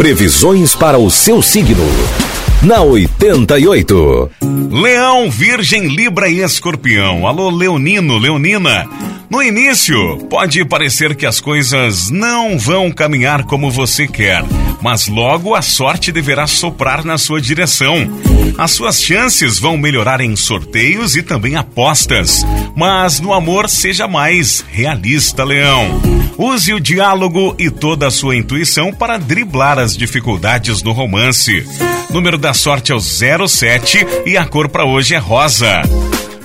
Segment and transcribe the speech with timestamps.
[0.00, 1.84] Previsões para o seu signo.
[2.62, 4.30] Na 88.
[4.70, 7.26] Leão, Virgem, Libra e Escorpião.
[7.26, 8.88] Alô, Leonino, Leonina.
[9.28, 14.42] No início, pode parecer que as coisas não vão caminhar como você quer,
[14.80, 17.94] mas logo a sorte deverá soprar na sua direção.
[18.56, 22.42] As suas chances vão melhorar em sorteios e também apostas,
[22.74, 26.00] mas no amor seja mais realista, Leão.
[26.42, 31.66] Use o diálogo e toda a sua intuição para driblar as dificuldades no romance.
[32.08, 35.82] Número da sorte é o 07 e a cor para hoje é rosa.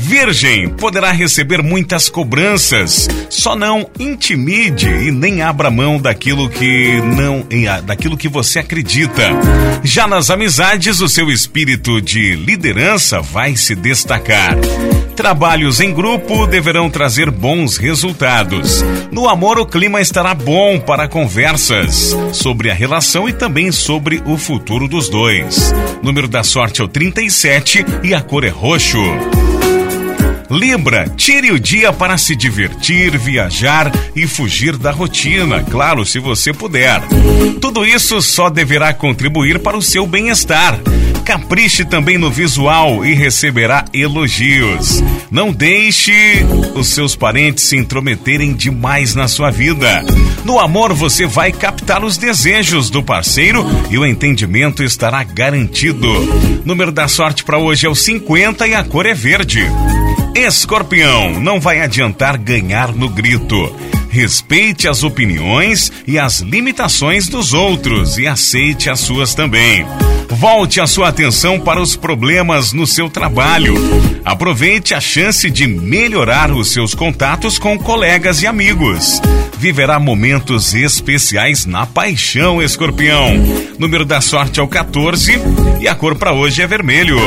[0.00, 3.06] Virgem poderá receber muitas cobranças.
[3.28, 7.46] Só não intimide e nem abra mão daquilo que não
[7.84, 9.28] daquilo que você acredita.
[9.84, 14.56] Já nas amizades, o seu espírito de liderança vai se destacar.
[15.14, 18.82] Trabalhos em grupo deverão trazer bons resultados.
[19.12, 24.38] No amor, o clima estará bom para conversas sobre a relação e também sobre o
[24.38, 25.74] futuro dos dois.
[26.02, 28.98] Número da sorte é o 37 e a cor é roxo.
[30.50, 36.52] Libra, tire o dia para se divertir, viajar e fugir da rotina, claro, se você
[36.52, 37.00] puder.
[37.60, 40.80] Tudo isso só deverá contribuir para o seu bem-estar.
[41.24, 45.00] Capriche também no visual e receberá elogios.
[45.30, 50.04] Não deixe os seus parentes se intrometerem demais na sua vida.
[50.44, 56.08] No amor, você vai captar os desejos do parceiro e o entendimento estará garantido.
[56.64, 59.64] Número da sorte para hoje é o 50 e a cor é verde.
[60.34, 63.74] Escorpião, não vai adiantar ganhar no grito.
[64.08, 69.84] Respeite as opiniões e as limitações dos outros e aceite as suas também.
[70.28, 73.74] Volte a sua atenção para os problemas no seu trabalho.
[74.24, 79.20] Aproveite a chance de melhorar os seus contatos com colegas e amigos.
[79.58, 83.34] Viverá momentos especiais na paixão, escorpião.
[83.78, 85.32] Número da sorte é o 14
[85.80, 87.18] e a cor para hoje é vermelho.